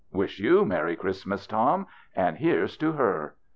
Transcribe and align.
"Wish 0.21 0.39
you 0.39 0.65
merry 0.65 0.95
Christmas, 0.95 1.45
Tom. 1.45 1.85
And 2.15 2.35
here's 2.37 2.75
to 2.77 2.91
Aer." 2.97 3.35